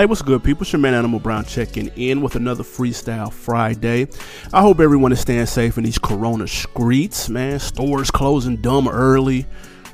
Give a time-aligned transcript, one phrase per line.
[0.00, 0.62] Hey, what's good, people?
[0.62, 4.08] It's your man Animal Brown checking in with another Freestyle Friday.
[4.50, 7.58] I hope everyone is staying safe in these Corona streets, man.
[7.58, 9.42] Stores closing dumb early.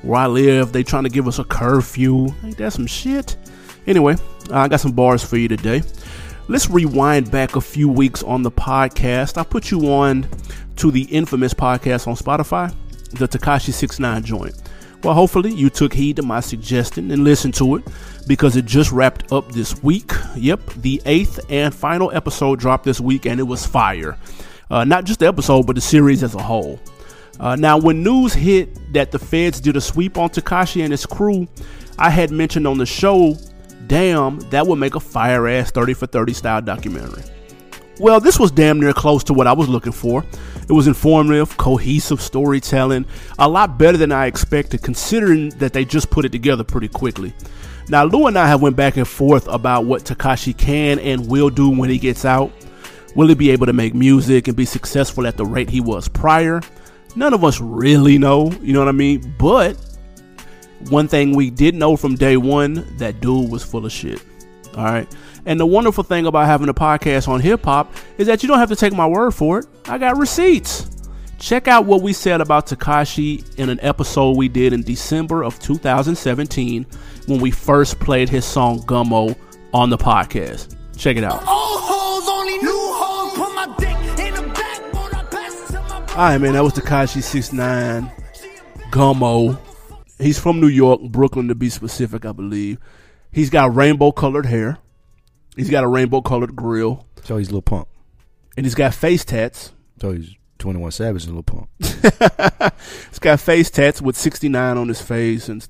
[0.02, 2.28] Where I live, they trying to give us a curfew.
[2.44, 3.36] Ain't that some shit?
[3.88, 4.14] Anyway,
[4.52, 5.82] I got some bars for you today.
[6.46, 9.36] Let's rewind back a few weeks on the podcast.
[9.36, 10.28] I put you on
[10.76, 12.72] to the infamous podcast on Spotify,
[13.10, 14.54] the Tekashi 69 joint.
[15.02, 17.84] Well, hopefully you took heed to my suggestion and listened to it
[18.26, 20.12] because it just wrapped up this week.
[20.36, 24.18] Yep, the eighth and final episode dropped this week and it was fire.
[24.70, 26.80] Uh, not just the episode, but the series as a whole.
[27.38, 31.06] Uh, now, when news hit that the feds did a sweep on Tekashi and his
[31.06, 31.46] crew,
[31.98, 33.36] I had mentioned on the show,
[33.86, 37.22] damn, that would make a fire ass 30 for 30 style documentary.
[37.98, 40.24] Well, this was damn near close to what I was looking for.
[40.68, 43.06] It was informative, cohesive storytelling,
[43.38, 47.32] a lot better than I expected, considering that they just put it together pretty quickly.
[47.88, 51.50] Now, Lou and I have went back and forth about what Tekashi can and will
[51.50, 52.52] do when he gets out.
[53.14, 56.06] Will he be able to make music and be successful at the rate he was
[56.06, 56.60] prior?
[57.14, 59.34] None of us really know, you know what I mean?
[59.38, 59.78] But
[60.90, 64.22] one thing we did know from day one that dude was full of shit.
[64.76, 65.08] All right.
[65.46, 68.58] And the wonderful thing about having a podcast on hip hop is that you don't
[68.58, 69.66] have to take my word for it.
[69.86, 70.90] I got receipts.
[71.38, 75.58] Check out what we said about Tekashi in an episode we did in December of
[75.60, 76.84] 2017
[77.26, 79.36] when we first played his song Gummo
[79.72, 80.74] on the podcast.
[80.96, 81.42] Check it out.
[86.16, 88.10] Alright, man, that was Tekashi 69
[88.90, 89.58] Gummo.
[90.18, 92.78] He's from New York, Brooklyn to be specific, I believe.
[93.30, 94.78] He's got rainbow colored hair.
[95.56, 97.06] He's got a rainbow colored grill.
[97.24, 97.88] So he's a little punk.
[98.56, 99.72] And he's got face tats.
[100.00, 102.72] So he's 21 Savage and a little punk.
[103.10, 105.48] he's got face tats with 69 on his face.
[105.48, 105.66] And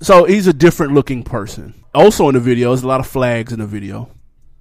[0.00, 1.74] so he's a different looking person.
[1.94, 4.10] Also in the video, there's a lot of flags in the video.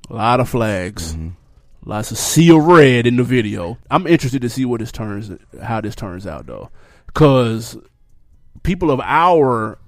[0.09, 1.13] A lot of flags.
[1.13, 1.29] Mm-hmm.
[1.85, 3.77] Lots of seal red in the video.
[3.91, 5.31] I'm interested to see what this turns,
[5.61, 6.69] how this turns out though.
[7.13, 7.77] Cause
[8.63, 9.79] people of our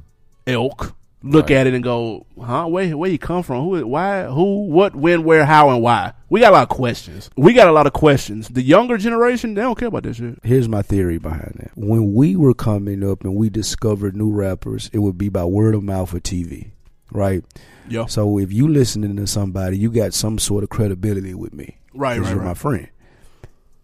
[0.46, 0.94] ilk,
[1.26, 1.58] look right.
[1.58, 2.66] at it and go, huh?
[2.68, 3.64] Where where you come from?
[3.64, 3.86] Who?
[3.88, 4.24] Why?
[4.26, 4.66] Who?
[4.68, 4.96] What?
[4.96, 5.24] When?
[5.24, 5.46] Where?
[5.46, 5.70] How?
[5.72, 6.14] And why?
[6.30, 7.30] We got a lot of questions.
[7.36, 8.48] We got a lot of questions.
[8.50, 10.40] The younger generation, they don't care about this shit.
[10.44, 11.72] Here's my theory behind that.
[11.76, 15.76] When we were coming up and we discovered new rappers, it would be by word
[15.76, 16.72] of mouth or TV,
[17.12, 17.44] right?
[17.90, 18.06] Yeah.
[18.06, 22.20] So if you listening to somebody, you got some sort of credibility with me, right?
[22.20, 22.30] Right.
[22.30, 22.48] You're right.
[22.48, 22.90] my friend.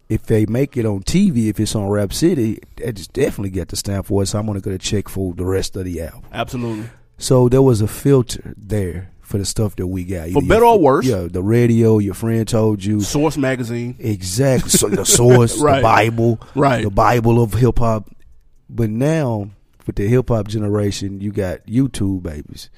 [0.08, 3.68] If they make it on TV, if it's on Rap City, that just definitely get
[3.68, 4.26] the stamp for it.
[4.26, 6.24] So I'm gonna go to check for the rest of the album.
[6.32, 6.90] Absolutely.
[7.22, 10.30] So there was a filter there for the stuff that we got.
[10.30, 11.06] For better or worse.
[11.06, 13.00] Yeah, the radio, your friend told you.
[13.00, 13.94] Source magazine.
[14.00, 14.70] Exactly.
[14.70, 15.76] So the source, right.
[15.76, 16.40] the Bible.
[16.56, 16.82] Right.
[16.82, 18.10] The Bible of hip hop.
[18.68, 19.50] But now,
[19.86, 22.70] with the hip hop generation, you got YouTube babies.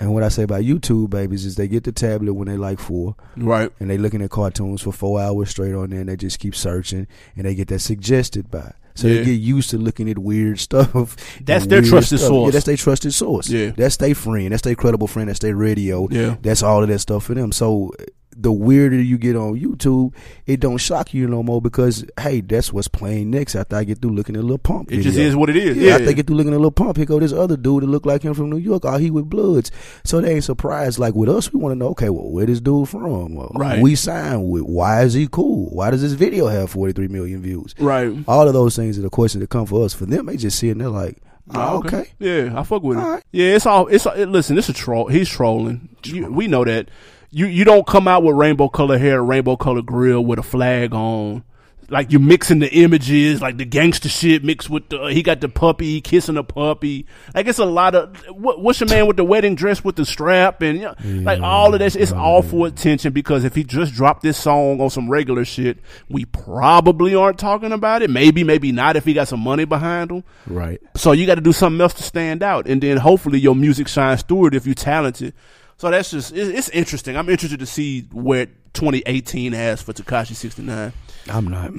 [0.00, 2.80] And what I say about YouTube babies is they get the tablet when they like
[2.80, 3.14] four.
[3.36, 3.70] Right.
[3.78, 6.56] And they looking at cartoons for four hours straight on there and they just keep
[6.56, 7.06] searching
[7.36, 8.72] and they get that suggested by.
[8.94, 9.14] So Yeah.
[9.20, 11.16] they get used to looking at weird stuff.
[11.44, 12.28] That's their trusted stuff.
[12.28, 12.46] source.
[12.48, 13.48] Yeah, that's their trusted source.
[13.50, 13.70] Yeah.
[13.76, 14.52] That's their friend.
[14.52, 15.28] That's their credible friend.
[15.28, 16.08] That's their radio.
[16.10, 16.36] Yeah.
[16.42, 17.50] That's all of that stuff for them.
[17.52, 17.92] So
[18.36, 20.12] the weirder you get on YouTube,
[20.46, 24.00] it don't shock you no more because hey, that's what's playing next after I get
[24.00, 24.92] through looking at a little pump.
[24.92, 25.76] It just is what it is.
[25.76, 25.94] Yeah, Yeah.
[25.96, 27.86] after I get through looking at a little pump, here go this other dude that
[27.86, 28.84] look like him from New York.
[28.84, 29.70] Oh, he with Bloods.
[30.04, 30.98] So they ain't surprised.
[30.98, 33.34] Like with us, we want to know, okay, well, where this dude from?
[33.34, 33.80] Well, Right.
[33.82, 34.62] We signed with.
[34.62, 35.70] Why is he cool?
[35.70, 37.74] Why does this video have 43 million views?
[37.78, 38.12] right.
[38.26, 39.94] All of those things are the questions that come for us.
[39.94, 41.18] For them, they just sitting there like,
[41.54, 42.08] oh, okay.
[42.18, 43.00] Yeah, I fuck with it.
[43.04, 43.22] All right.
[43.32, 43.86] Yeah, it's all.
[43.88, 44.56] It's it, listen.
[44.58, 45.08] It's a troll.
[45.08, 45.88] He's trolling.
[46.04, 46.88] You, we know that.
[47.34, 50.94] You you don't come out with rainbow color hair, rainbow color grill with a flag
[50.94, 51.42] on.
[51.90, 55.06] Like you're mixing the images, like the gangster shit mixed with the.
[55.06, 57.06] He got the puppy kissing a puppy.
[57.34, 58.16] Like it's a lot of.
[58.28, 61.40] What, what's your man with the wedding dress with the strap and you know, like
[61.40, 61.96] all of that?
[61.96, 65.78] It's all for attention because if he just dropped this song on some regular shit,
[66.08, 68.10] we probably aren't talking about it.
[68.10, 70.24] Maybe, maybe not if he got some money behind him.
[70.46, 70.80] Right.
[70.96, 73.88] So you got to do something else to stand out, and then hopefully your music
[73.88, 75.34] shines through it if you're talented.
[75.76, 77.16] So that's just it- it's interesting.
[77.16, 80.92] I'm interested to see where 2018 has for Tekashi 69.
[81.30, 81.72] I'm not.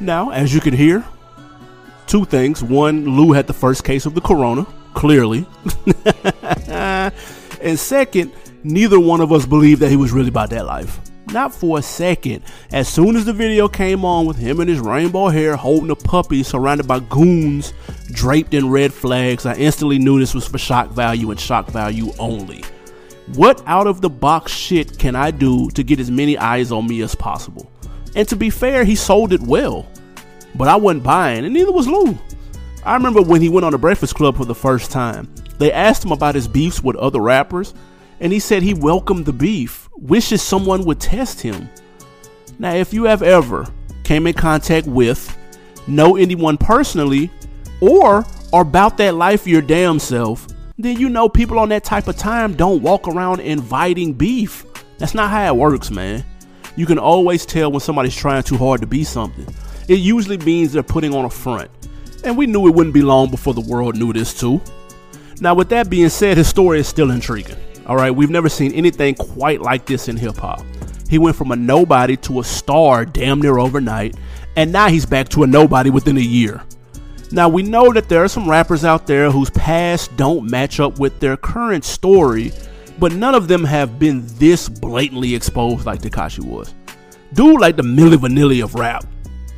[0.00, 1.04] Now, as you can hear,
[2.06, 2.62] two things.
[2.62, 4.64] One, Lou had the first case of the corona,
[4.94, 5.46] clearly.
[6.68, 11.00] and second, neither one of us believed that he was really about that life.
[11.32, 12.42] Not for a second.
[12.72, 15.96] As soon as the video came on with him and his rainbow hair holding a
[15.96, 17.74] puppy surrounded by goons
[18.10, 22.12] draped in red flags, I instantly knew this was for shock value and shock value
[22.18, 22.64] only.
[23.34, 26.86] What out of the box shit can I do to get as many eyes on
[26.86, 27.70] me as possible?
[28.16, 29.86] And to be fair, he sold it well.
[30.54, 32.18] But I wasn't buying, and neither was Lou.
[32.84, 35.32] I remember when he went on the Breakfast Club for the first time.
[35.58, 37.74] They asked him about his beefs with other rappers,
[38.20, 41.68] and he said he welcomed the beef, wishes someone would test him.
[42.58, 43.66] Now, if you have ever
[44.04, 45.36] came in contact with,
[45.86, 47.30] know anyone personally,
[47.80, 50.46] or are about that life your damn self,
[50.78, 54.64] then you know people on that type of time don't walk around inviting beef.
[54.98, 56.24] That's not how it works, man.
[56.76, 59.46] You can always tell when somebody's trying too hard to be something.
[59.88, 61.70] It usually means they're putting on a front.
[62.24, 64.60] And we knew it wouldn't be long before the world knew this too.
[65.40, 67.56] Now, with that being said, his story is still intriguing.
[67.88, 70.62] All right, we've never seen anything quite like this in hip hop.
[71.08, 74.14] He went from a nobody to a star damn near overnight,
[74.56, 76.62] and now he's back to a nobody within a year.
[77.32, 80.98] Now, we know that there are some rappers out there whose past don't match up
[80.98, 82.52] with their current story,
[82.98, 86.74] but none of them have been this blatantly exposed like Tekashi was.
[87.32, 89.06] Dude, like the Milli Vanilli of rap,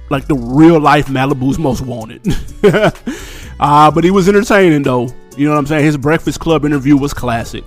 [0.09, 2.23] like the real life Malibu's most wanted.
[3.63, 5.11] Ah, uh, but he was entertaining though.
[5.37, 5.85] You know what I'm saying?
[5.85, 7.63] His Breakfast Club interview was classic.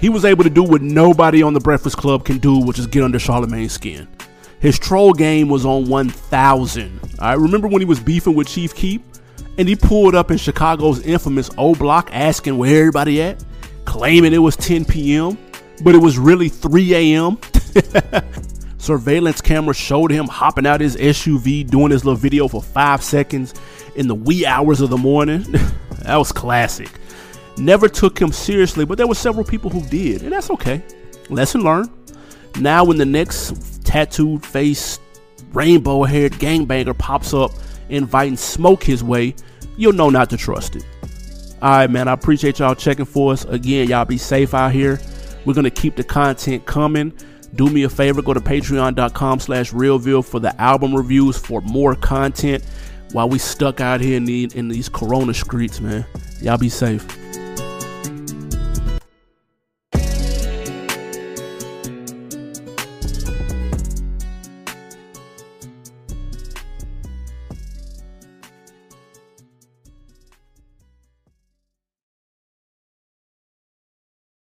[0.00, 2.86] He was able to do what nobody on the Breakfast Club can do, which is
[2.86, 4.06] get under Charlemagne's skin.
[4.60, 7.00] His troll game was on 1000.
[7.18, 9.00] I remember when he was beefing with Chief Keef
[9.56, 13.44] and he pulled up in Chicago's infamous O Block asking where everybody at,
[13.84, 15.36] claiming it was 10 p.m.,
[15.82, 17.38] but it was really 3 a.m.
[18.78, 23.52] Surveillance camera showed him hopping out his SUV doing his little video for five seconds
[23.96, 25.42] in the wee hours of the morning.
[26.02, 26.97] that was classic
[27.58, 30.82] never took him seriously, but there were several people who did, and that's okay.
[31.28, 31.90] Lesson learned.
[32.60, 34.98] Now, when the next tattooed face,
[35.52, 37.52] rainbow haired gangbanger pops up
[37.88, 39.34] inviting smoke his way,
[39.76, 40.84] you'll know not to trust it.
[41.60, 43.44] All right, man, I appreciate y'all checking for us.
[43.44, 45.00] Again, y'all be safe out here.
[45.44, 47.12] We're going to keep the content coming.
[47.54, 51.94] Do me a favor, go to patreon.com slash realville for the album reviews for more
[51.94, 52.62] content
[53.12, 56.04] while we stuck out here in, the, in these corona streets, man.
[56.42, 57.06] Y'all be safe.